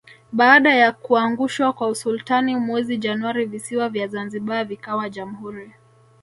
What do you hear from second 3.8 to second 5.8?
vya zanzibar vikawa Jamhuri